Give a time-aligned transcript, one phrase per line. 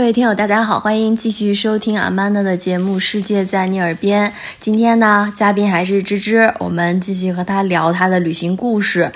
[0.00, 4.30] 各位听友，大家好，欢迎继续收听阿曼达的节目《世界在你耳边》。
[4.58, 9.12] 今天呢，嘉宾还是芝芝，我们继续和他聊他的旅行故事。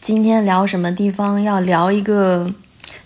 [0.00, 1.40] 今天聊什么地方？
[1.40, 2.52] 要聊一个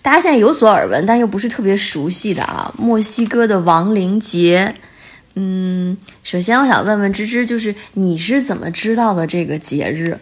[0.00, 4.74] 大家现在有所耳闻，但又不是特别熟悉的啊，墨西哥的亡灵节。
[5.34, 10.18] 嗯，首先我想问问芝芝，就是你是怎么知道的这个节日？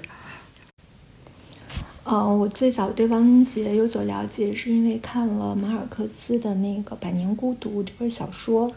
[2.11, 8.73] 呃，我最早对亡灵节有所了解，是因为看了马尔克斯的那个《百年孤独》这本小说。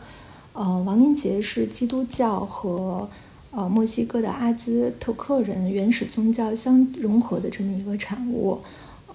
[0.52, 3.10] 呃，亡灵节是基督教和
[3.52, 8.60] 呃墨西哥的阿兹特克人原始宗教相融合的这么一个产物。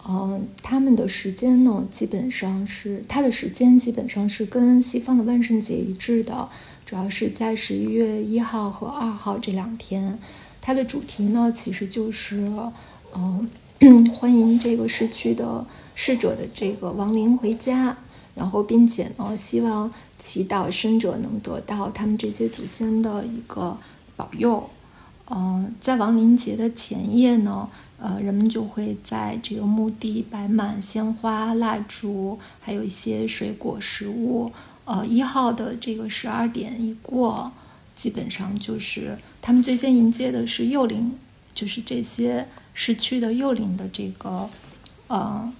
[0.09, 6.49] 嗯，他们的时间呢，基本上是他的时间基本上是跟西方的万圣节一致的，
[6.87, 10.19] 主要是在十一月一号和二号这两天。
[10.63, 12.51] 它的主题呢，其实就是
[13.15, 13.47] 嗯。
[14.15, 17.95] 欢迎这个逝去的逝者的这个亡灵回家，
[18.35, 23.77] 然后并且呢，希望祈祷生者能得到他们这些祖先的一个
[24.17, 24.71] 保佑。
[25.29, 34.51] 嗯，在亡灵节的前夜呢，呃，人们就会在这个墓地摆满鲜花、蜡烛，还有一些水果、食物。
[34.87, 37.53] 呃，一号的这个十二点一过，
[37.95, 41.13] 基本上就是他们最先迎接的是幼灵，
[41.55, 42.49] 就是这些。
[42.79, 44.47] 逝去的幼龄的这个，
[45.09, 45.51] 呃，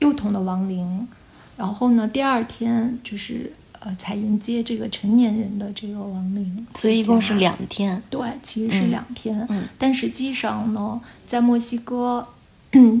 [0.00, 1.08] 幼童的亡灵，
[1.56, 6.66] 然后呢，第二天就是呃，才迎接这个成年人的这个亡灵。
[6.74, 8.00] 所以一共是两天。
[8.10, 9.46] 对，其实是两天。
[9.48, 9.66] 嗯。
[9.78, 12.28] 但实际上呢，在墨西哥，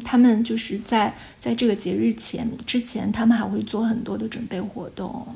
[0.02, 5.26] 他们就是在在这个节日前之前，他们还会做很多的准备活动。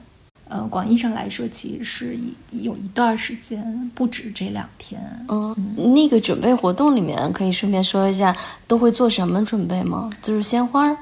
[0.53, 2.19] 呃，广义上来说，其实是
[2.51, 5.01] 有一段时间，不止这两天。
[5.29, 8.37] 嗯，那个准备活动里面，可以顺便说一下，
[8.67, 10.11] 都会做什么准备吗？
[10.21, 10.95] 就是鲜花，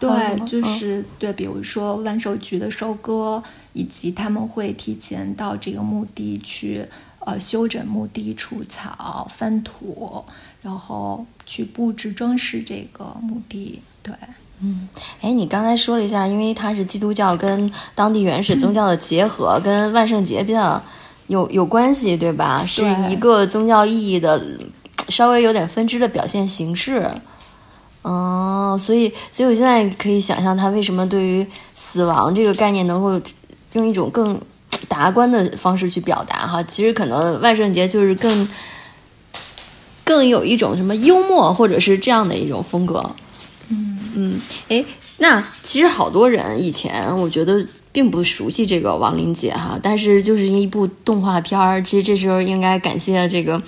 [0.00, 3.42] 对，就是对，比如说万寿菊的收割，
[3.74, 6.82] 以及他们会提前到这个墓地去，
[7.18, 10.24] 呃，修整墓地、除草、翻土，
[10.62, 13.82] 然后去布置装饰这个墓地。
[14.02, 14.14] 对。
[14.62, 14.88] 嗯，
[15.20, 20.82] 哎，你刚才说了一下，因为它是基督教跟当地原始宗教的结合，跟万圣节比较
[21.26, 22.64] 有有关系，对吧？
[22.66, 24.42] 是一个宗教意义的
[25.08, 27.10] 稍微有点分支的表现形式。
[28.02, 33.20] 哦，所以，所以我现在可以想象，他为什么对于死亡这个概念能够
[33.72, 34.40] 用一种更
[34.88, 36.62] 达观的方式去表达哈？
[36.62, 38.48] 其实可能万圣节就是更
[40.04, 43.04] 更有一种什么幽默，或者是这样的一种风格。
[44.18, 44.40] 嗯，
[44.70, 44.82] 哎，
[45.18, 47.62] 那其实好多人以前我觉得
[47.92, 53.60] 并不熟悉这个亡灵节哈，但是就是一部动画片儿，其实这时候应该感谢这个，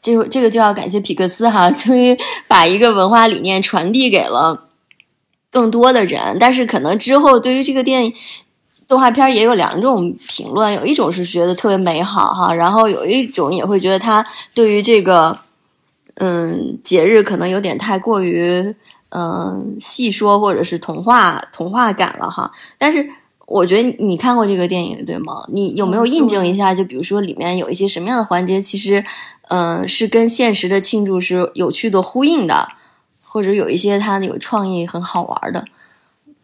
[0.00, 4.68] 这个这个就要感谢皮克斯哈，终于把一个文化理念传递给了
[5.50, 6.38] 更多的人。
[6.40, 8.14] 但是可能之后对于这个电影
[8.86, 15.38] 动画片也有两种评论，有一种是觉得特别美好哈，然后有一种也会觉得它对于这个
[16.14, 18.74] 嗯节日可能有点太过于。
[19.10, 23.08] 嗯，细说或者是童话童话感了哈，但是
[23.46, 25.44] 我觉得你看过这个电影对吗？
[25.48, 26.74] 你有没有印证一下？
[26.74, 29.02] 就比如说里面有一些什么样的环节，其实
[29.48, 32.68] 嗯是跟现实的庆祝是有趣的呼应的，
[33.24, 35.64] 或者有一些它有创意很好玩的。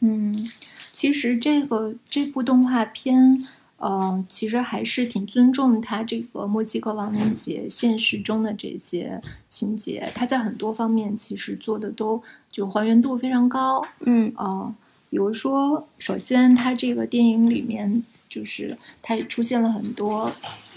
[0.00, 0.50] 嗯，
[0.92, 3.46] 其实这个这部动画片。
[3.86, 13.84] 嗯，其实还是挺尊重他这个墨西哥亡灵节现实中的这些情节，他在很多方面其实做的都就还原度非常高。
[14.00, 14.74] 嗯，呃，
[15.10, 18.02] 比如说，首先他这个电影里面。
[18.34, 20.28] 就是它也出现了很多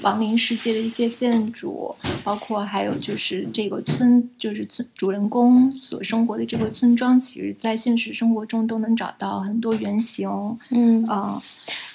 [0.03, 10.29] 亡灵世界的一些建筑，包括还有就是这个村，就是村主人公所生活的这个村庄，其实在现实生活中都能找到很多原型。
[10.69, 11.41] 嗯啊，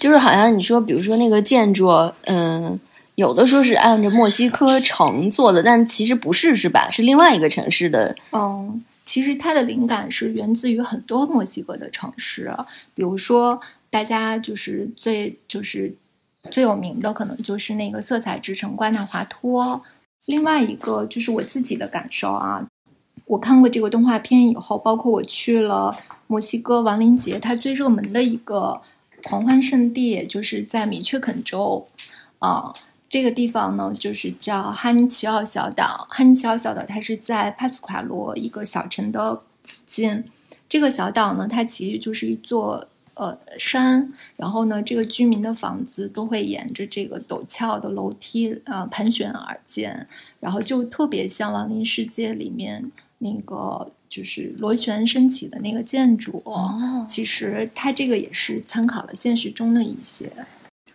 [0.01, 1.87] 就是好像你说，比如说那个建筑，
[2.25, 2.77] 嗯，
[3.15, 6.91] 有的说是按照墨西哥城做的，但其实不是，是吧？
[6.91, 8.17] 是另外一个城市的。
[8.33, 12.53] 嗯，其实它的灵感是源自于很多墨西哥的城市，
[12.97, 13.61] 比如说。
[13.93, 15.95] 大家就是最就是
[16.51, 19.83] 最有名的，可能就是那个色彩之城瓜纳华托。
[20.25, 22.67] 另外一个就是我自己的感受啊，
[23.27, 25.95] 我看过这个动画片以后，包括我去了
[26.27, 28.81] 墨西哥亡灵节，它最热门的一个
[29.25, 31.87] 狂欢圣地，就是在米却肯州
[32.39, 32.73] 啊。
[33.11, 36.07] 这个地方呢，就是叫哈尼奇奥小岛。
[36.09, 40.25] 哈尼奇奥小岛它是在帕斯卡罗一个小城的附近。
[40.67, 42.89] 这个小岛呢，它其实就是一座。
[43.15, 50.07] 呃，山，然后呢，这个居民的房子都会沿着这个陡峭的楼梯呃盘旋而建，
[50.41, 56.41] 然后就特别像亡灵世界里面那个就是螺旋升起的那个建筑。
[56.47, 60.33] 哦，其实它这个也是参考了现实中的一些。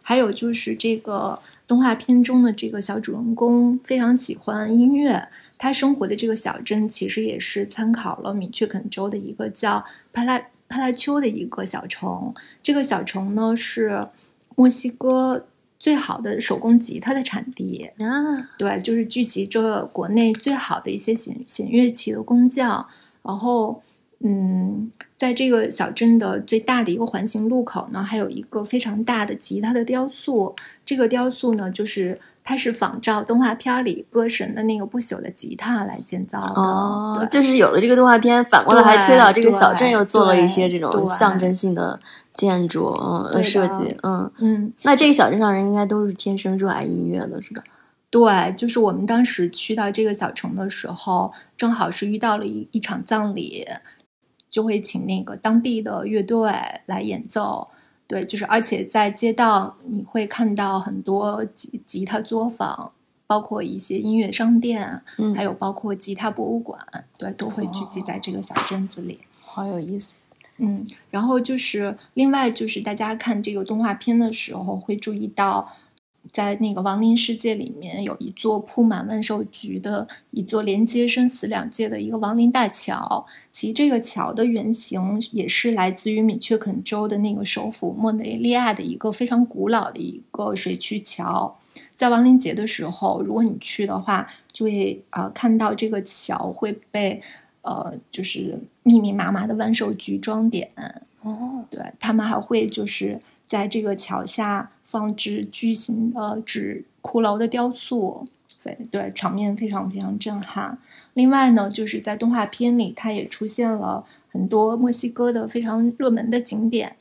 [0.02, 5.28] 还有就是这个动画片中的这个小主人公非常喜欢音乐，
[5.58, 9.84] 他生活的这个小镇其实也是参考了米却肯州的一个叫
[10.14, 12.34] 帕拉帕拉丘的一个小城。
[12.62, 14.08] 这个小城呢是
[14.56, 15.48] 墨西哥。
[15.80, 22.88] 最好的手工吉他的产地啊，对，就是聚集着国内最好的一些弦弦乐器的工匠。
[23.22, 23.84] 然后，
[24.20, 30.56] 嗯，在这个小镇的最大的一个环形路口呢，还有一个非常大的吉他的雕塑。
[30.86, 36.60] 这个雕塑呢，就是它是仿照动画片里歌神的那个不朽的吉他来建造的。
[36.60, 42.00] 哦，就是有了这个动画片，反过来还推导这个小镇又做了一些这种象征性的。
[42.34, 47.64] 建筑嗯设计嗯嗯，那这个小镇上人应该都是天生热爱音乐的，是吧？
[48.12, 53.66] 对，就是我们当时去到这个小城的时候，正好是遇到了一一场葬礼，
[54.50, 56.52] 就会请那个当地的乐队
[56.86, 57.68] 来演奏。
[58.08, 62.92] 对，就是而且在街道你会看到很多吉吉他作坊，
[63.26, 66.80] 包括一些音乐商店，嗯，还有包括吉他博物馆，
[67.18, 70.24] 对，都会聚集在这个小镇子里，好有意思。
[70.60, 75.70] 嗯，然后就是另外就是大家看这个动画片的时候会注意到，
[76.32, 83.26] 在那个亡灵世界里面有一座铺满万寿菊的一座连接生死两界的一个亡灵大桥。
[83.52, 91.58] 其实这个桥的原型也是来自于米却肯州的那个首府莫雷利亚的一个非常古老的一个水渠桥。
[91.96, 97.22] 在亡灵节的时候，如果你去的话，就会啊看到这个桥会被。
[97.64, 100.72] 呃，就是密密麻麻的万寿菊装点
[101.22, 108.26] 哦，对他们还会就是在这个桥下放置巨型的纸骷髅的雕塑，
[108.64, 110.78] 对对，场面非常非常震撼。
[111.14, 116.96] 另外呢，就是在动画片里，它也出现了很多墨西哥的非常热门的景点，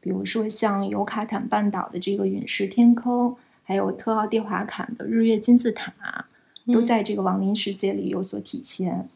[0.00, 6.26] 比如说像尤卡坦半岛的这个陨石天坑，还有特奥蒂华坎的日月金字塔，
[6.72, 9.08] 都在这个亡灵世界里有所体现。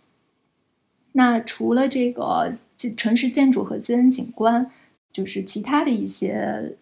[1.12, 2.54] 那除了这个
[2.96, 4.70] 城市建筑和自然景观，
[5.12, 6.74] 就是其他的一些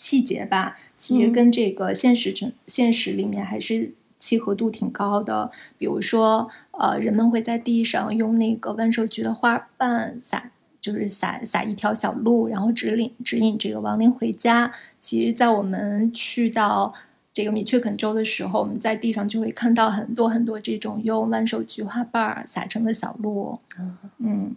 [0.00, 5.50] 细节吧，其实跟这个现实城现实里面还是契合度挺高的。
[5.76, 10.50] 比如说，呃，人们会在地上用那个万寿菊的花瓣撒，
[10.80, 14.72] 就是撒撒一条小路，然后指引指引这个亡灵回家。
[14.98, 16.94] 其实，在我们去到。
[17.32, 23.56] 这个米却肯州的时候，我们在地上就会看到很多很多这种用万寿菊花瓣撒成的小路。
[24.18, 24.56] 嗯，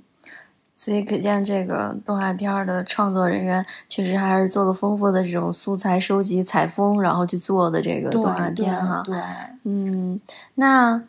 [0.75, 9.03] 所以可见这个动画片的创作人员确实还是做了丰富的这种素材收集、采风，然后去做的这个动画片哈。
[9.05, 9.15] 对，
[9.63, 10.19] 嗯，
[10.55, 11.03] 那。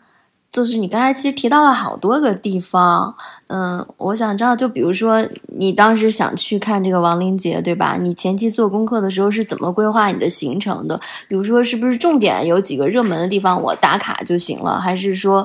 [0.55, 3.13] 就是你刚才其实提到了好多个地方，
[3.49, 7.97] 嗯，我想知道，就比如说你当时想去看这个亡灵节，对吧？
[8.01, 11.01] 你前期做功课的时候是怎么规划你的行程的？
[11.27, 14.79] 比如说，是不是重点有几个热门的地方我打卡就行了？
[14.79, 15.45] 还是说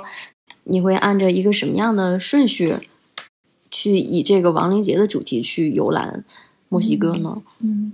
[0.66, 2.78] 你会按照一个什么样的顺序
[3.72, 6.24] 去以这个亡灵节的主题去游览
[6.70, 7.42] 墨西哥呢？
[7.60, 7.94] 嗯。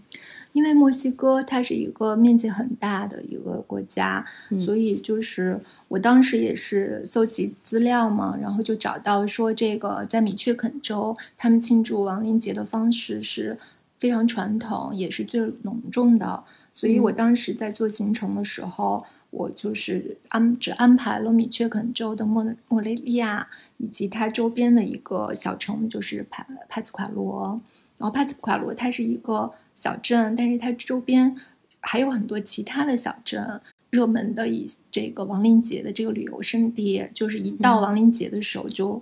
[0.54, 4.26] 因为墨西哥它是一个面积很大的一个国家，
[4.66, 13.58] 所以就是我当时也是搜集资料嘛，然后就找到说这个在米却肯州，他们庆祝亡灵节的方式是
[13.98, 16.46] 非常传统，也是最隆重的。
[16.72, 19.06] 所以我当时在做行程的时候，
[19.36, 27.60] 我就是安只安排了米却肯州的莫莫雷利亚以及它周边的一个小城，就是帕帕斯夸罗。
[27.98, 29.52] 然后帕斯夸罗它是一个。
[29.78, 31.36] 小镇，但是它周边
[31.82, 39.02] 还有很多其他的小镇，热门的以这个亡灵节的这个旅游胜地，就是一到亡灵节的时候，就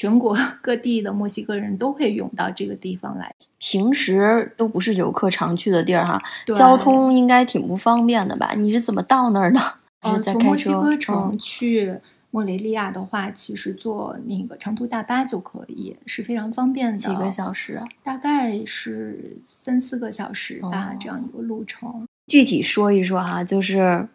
[0.00, 3.30] 全国 各地的墨西哥人都会涌到这个地方来。
[3.58, 6.22] 平时都不是游客常去的地儿哈，
[6.56, 8.52] 交通应该挺不方便的吧？
[8.56, 9.60] 你是怎么到那儿的？
[10.00, 11.98] 呃，从墨西哥城去。
[12.32, 16.96] 莫雷利亚的话，其实坐那个长途大巴就可以，是非常方便的。
[16.96, 17.82] 几个小时？
[18.04, 22.06] 大概是三四个小时吧，这样一个路程。
[22.28, 24.08] 具体说一说哈，就是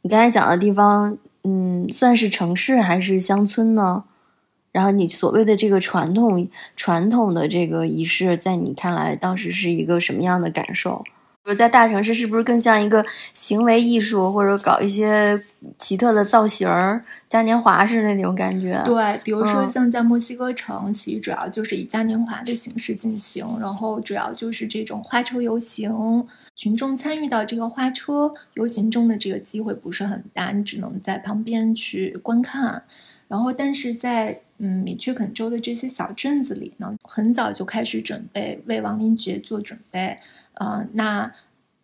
[0.00, 4.04] 你刚才讲的地方，嗯，算是城市还是乡村呢？
[4.72, 11.04] 然后你所谓的这个传统传统的这个仪式，在你看来，当时是一个什么样的感受？
[11.44, 15.42] 我在大城市是不是更像一个行为艺术，或者搞一些
[15.76, 18.80] 奇特的造型儿、嘉年华似的那种感觉？
[18.86, 26.24] 对，比如说像在墨西哥城，其实主要就是以嘉年华的形式进行，然后主要就是这种花车游行，
[26.54, 32.84] 群众参与到这个花车游行中的这个机会不是很大，你只能在旁边去观看。
[33.32, 40.18] 然后，但是在嗯米却肯州的这些小镇子里呢，很早就开始准备为亡灵节做准备。
[40.56, 41.32] 呃，那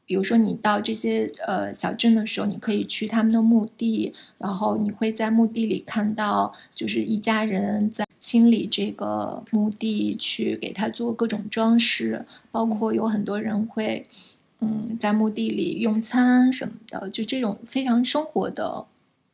[0.04, 14.04] 比如说你到这些呃小镇的时候，你可以去他们的墓地，然后你会在墓地里看到，就是一家人在清理这个墓地，去给他做各种装饰，包括有很多人会
[14.60, 18.84] 嗯在墓地里用餐什么的，就这种非常生活的。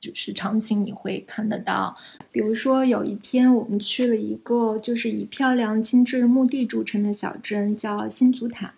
[0.04, 1.96] 就是场景你会看得到，
[2.30, 8.70] 比如说有一天我们去了一个就是以漂亮精致的墓地著称的小镇，叫新祖坦。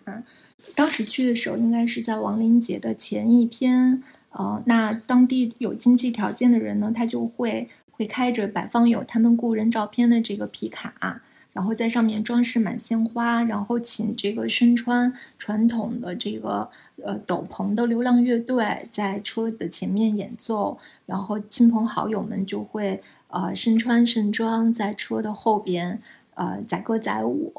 [0.73, 11.21] 当时去的时候应该是在亡灵节的前一天，呃，那当地有经济条件的人呢，他就会会开着摆放有他们故人照片的这个皮卡。
[11.57, 16.69] 然后在上面装饰满鲜花，然后请这个身穿传统的这个
[17.03, 25.99] 呃斗篷的流浪乐队在车的前面演奏，然后亲朋好友们就会呃身穿盛装在车的后边
[26.35, 27.51] 呃载歌载舞。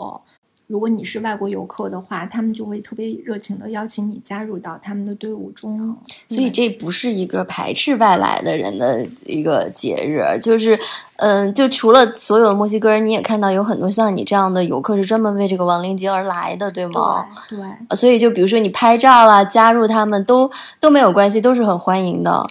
[0.68, 5.96] 如果你是外国游客的话，他们就会特别热情的邀请你加入到他们的队伍中。
[6.28, 10.78] 所以这不是一个排斥外来的人的一个节日，就是，
[11.16, 17.24] 嗯，就除了所有的墨西哥人，你也看到有很多像你这样的游客是专门为这个亡灵节而来的，对吗？
[17.48, 17.96] 对。
[17.96, 22.46] 所以就比如说你拍照啦，加入他们都都没有关系，都是很欢迎的。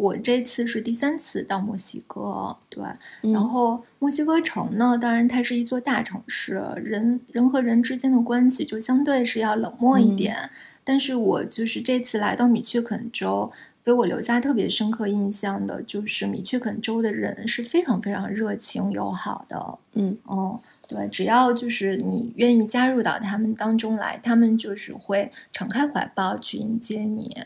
[0.00, 2.82] 我这次是第三次到墨西哥，对，
[3.30, 10.50] 然后墨西哥城呢，当然它是一座大城市，人人和人之间的关系就相对是要冷漠一点。
[10.82, 13.52] 但是我就是这次来到米却肯州，
[13.84, 19.78] 给我留下特别深刻印象的就是米却肯州的人是非常非常热情友好的。
[19.92, 27.36] 嗯，哦，对，只要就是你愿意加入到他们当中来，他们就是会敞开怀抱去迎接你。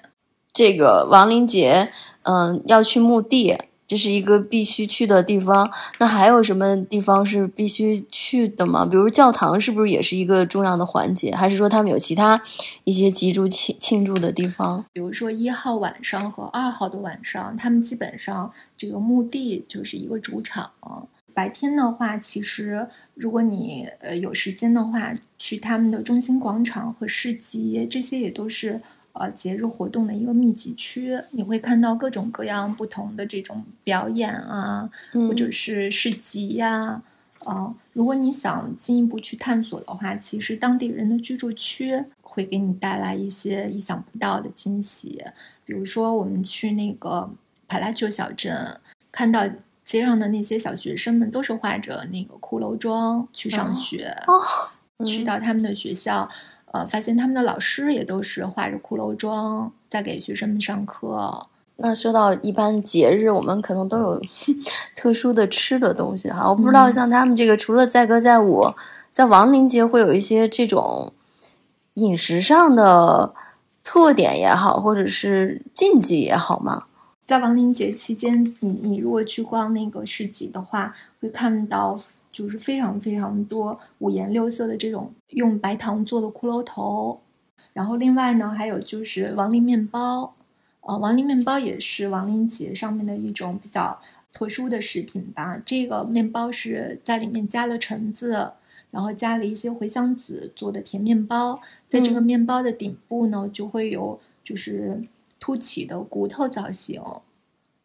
[0.54, 1.90] 这个亡灵节，
[2.22, 3.58] 嗯，要去墓地，
[3.88, 5.68] 这是一个必须去的地方。
[5.98, 8.86] 那还有什么地方是必须去的吗？
[8.86, 11.34] 比如教堂，是不是也是一个重要的环节？
[11.34, 12.40] 还是说他们有其他
[12.84, 14.84] 一些集中庆庆祝的地方？
[14.92, 20.70] 比如说一号晚上和二号的晚上，他们基本上这个墓地就是一个主场。
[21.34, 28.80] 白天的话，其实如果你呃有时间的话，去他们的中心广场和市集，这些也都是。
[29.14, 37.02] 呃，节日活动的一个密集区，你会看到各种各样不同的这种表演啊，或者是市集呀。
[37.44, 45.22] 啊，如果你想进一步去探索的话，其实当地人的居住区会给你带来一些意想不到的惊喜。
[45.64, 47.30] 比如说，我们去那个
[47.68, 48.80] 帕拉丘小镇，
[49.12, 49.46] 看到
[49.84, 54.10] 街上的那些小学生们都是化着那个骷髅妆去上学，
[55.04, 56.28] 去到他们的学校。
[56.74, 61.46] 呃，发现他们的老师也都是化着骷髅妆在给学生们上课。
[61.76, 64.20] 那说到一般节日，我们可能都有
[64.96, 66.50] 特殊的吃的东西哈。
[66.50, 68.74] 我不知道像他们这个，除了载歌载舞，
[69.12, 71.12] 在亡灵节会有一些这种
[71.94, 73.32] 饮食上的
[73.84, 76.86] 特点也好，或者是禁忌也好吗？
[77.24, 81.96] 在亡灵节期间，你你如果去逛那个市集的话，会看到。
[82.34, 87.20] 就是非常非常多五颜六色的这种用白糖做的骷髅头，
[87.72, 90.34] 然后另外呢还有就是亡灵面包，
[90.80, 94.00] 呃，亡灵面包也是亡灵节上面的一种比较
[94.32, 95.62] 特殊的食品吧。
[95.64, 98.50] 这个面包是在里面加了橙子，
[98.90, 105.00] 然后加了一些茴香籽做的甜面包，在这个面包的顶部呢就会有就是
[105.38, 107.00] 凸起的骨头造型，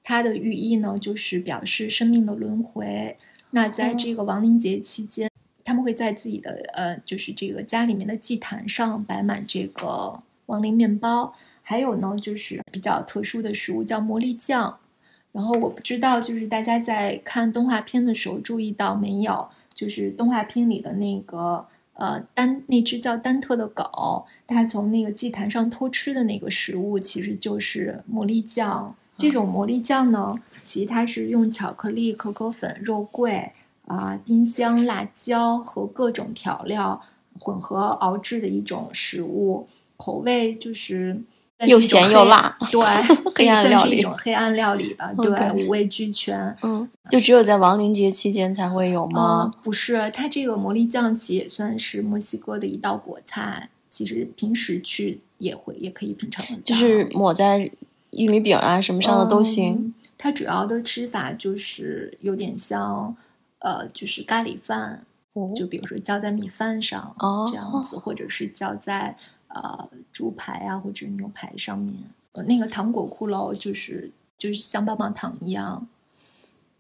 [0.03, 3.15] 它的寓意呢就是表示生命的轮回。
[3.51, 5.29] 那在这个亡灵节期间，
[5.63, 14.77] 他们会在自己的呃，就是这个家里面的祭坛上摆满这个亡灵面包，还有呢，就是比较特殊的食物叫魔力酱。
[15.32, 19.48] 然后我不知道，就是大家在看动画片的时候注意到没有？
[19.74, 28.96] 就是动画片里的那个呃丹那只叫丹特的狗，它从那个祭坛上偷吃的那个食物，其实就是魔力酱。
[29.18, 30.36] 这种魔力酱呢？
[30.63, 33.51] 其它是用巧克力、可可粉、肉桂
[33.86, 37.01] 啊、丁香、辣椒和各种调料
[37.39, 41.22] 混合熬制的一种食物，口味就是
[41.66, 42.80] 又咸又辣，对，
[43.36, 46.56] 黑暗料理，一种黑暗料理吧，对，五味俱全。
[46.62, 49.54] 嗯，就只有在亡灵节期间才会有吗？
[49.63, 56.46] 不是，它这个魔力酱其实也算是墨西哥的一道国菜，其实平时去也会也可以品尝。
[56.63, 57.70] 就是抹在
[58.12, 59.94] 玉米饼啊什么上的都行。
[60.22, 63.16] 它主要的吃法就是有点像，
[63.60, 65.02] 呃，就是咖喱饭，
[65.56, 67.16] 就比如说浇在米饭上
[67.48, 69.16] 这样子，或者是浇在
[69.48, 71.96] 呃猪排啊或者牛排上面。
[72.34, 75.88] 呃，那个糖果骷髅就是就是像棒棒糖一样，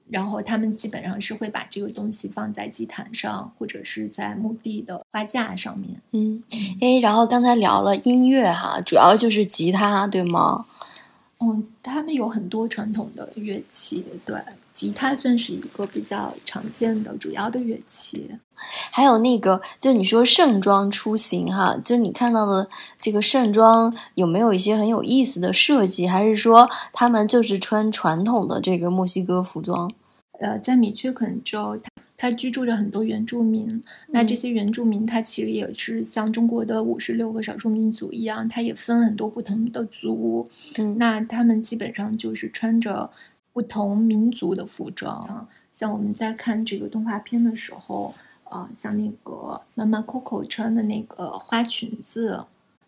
[0.09, 6.01] 然后他们基本上是会把这个东西放在祭坛上，或者是在墓地的花架上面。
[6.11, 6.43] 嗯，
[6.81, 10.65] 哎，然后刚才聊了音乐哈，主要就是吉他，对吗？
[11.41, 14.35] 嗯，他们有很多传统的乐器，对，
[14.73, 18.29] 吉他算是一个比较常见的主要的乐器。
[18.91, 22.67] 还有那个，就你说盛装出行哈，就你看到的
[22.99, 26.05] 这个盛装有没有一些很有意思的设计？
[26.05, 29.89] 还是说他们就是穿传统的这个墨西哥服装？
[30.39, 31.79] 呃，在米却肯州。
[32.21, 40.45] 它居住着很多原住民，那这些原住民，它其实也是像中国的五十六个少数民族一样，它也分很多不同的族。
[40.77, 43.09] 嗯，那他们基本上就是穿着
[43.53, 45.47] 不同民族的服装。
[45.71, 48.13] 像我们在看这个动画片的时候，
[48.51, 52.43] 呃，像那个妈妈 Coco 穿的那个花裙子，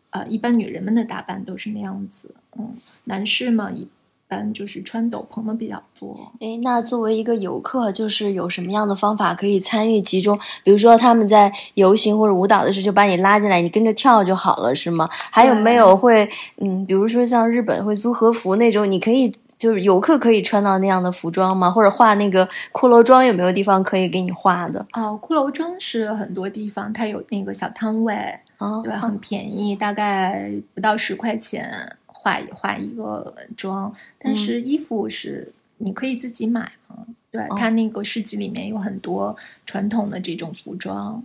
[0.10, 2.36] 呃，一般女人们的打扮都是那样子。
[2.58, 3.88] 嗯，男士嘛，一。
[4.32, 6.16] 般就是穿斗篷的比较多。
[6.40, 10.40] 哎，那作为一个游客，就是有什么样的方法可以参与其中？
[10.64, 15.10] 比如说他们在游行或者舞蹈的时候，就把你拉进来，你跟着跳就好了，是吗？
[15.30, 16.30] 还有没有会，
[16.62, 21.70] 嗯，比如说像日本会租和服那种，你可以就是游客可以穿到那样的服装吗？
[21.70, 24.88] 或者画那个骷髅妆，有没有地方可以给你画的？
[24.94, 28.16] 哦，骷髅妆是很多地方它有那个小摊位，
[28.84, 31.98] 对，很便宜，大概不到十块钱。
[32.24, 37.08] 画一画一个妆，但是衣服是你可以自己买嘛？
[37.32, 39.36] 对，它那个市集里面有很多
[39.66, 41.24] 传统的这种服装。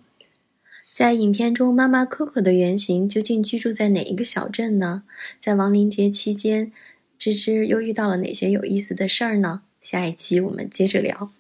[0.95, 5.03] 在影片中，妈妈可可的原型究竟居住在哪一个小镇呢？
[5.39, 6.73] 在亡灵节期间，
[7.19, 9.61] 芝芝又遇到了哪些有意思的事儿呢？
[9.79, 11.31] 下一期我们接着聊。